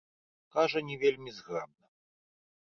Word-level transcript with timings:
Кажа 0.55 0.79
не 0.87 0.97
вельмі 1.05 1.35
зграбна. 1.37 1.85